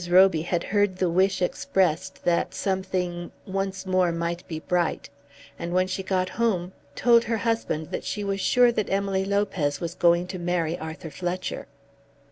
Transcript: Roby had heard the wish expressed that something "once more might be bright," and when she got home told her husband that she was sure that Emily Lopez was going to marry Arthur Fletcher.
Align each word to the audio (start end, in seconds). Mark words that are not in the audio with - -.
Roby 0.09 0.41
had 0.41 0.63
heard 0.63 0.95
the 0.97 1.11
wish 1.11 1.43
expressed 1.43 2.23
that 2.23 2.55
something 2.55 3.31
"once 3.45 3.85
more 3.85 4.11
might 4.11 4.43
be 4.47 4.57
bright," 4.59 5.11
and 5.59 5.73
when 5.73 5.85
she 5.85 6.01
got 6.01 6.27
home 6.41 6.71
told 6.95 7.25
her 7.25 7.37
husband 7.37 7.91
that 7.91 8.03
she 8.03 8.23
was 8.23 8.41
sure 8.41 8.71
that 8.71 8.89
Emily 8.89 9.25
Lopez 9.25 9.79
was 9.79 9.93
going 9.93 10.25
to 10.25 10.39
marry 10.39 10.75
Arthur 10.75 11.11
Fletcher. 11.11 11.67